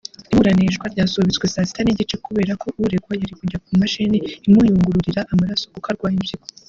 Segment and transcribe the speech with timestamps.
[0.31, 5.87] Iburanishwa ryasubitswe saa sita n’igice kubera ko uregwa yari kujya ku mashini imuyungururira amaraso kuko
[5.91, 6.45] arwaye impyiko